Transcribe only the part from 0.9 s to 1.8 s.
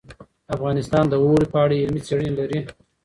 د اوړي په اړه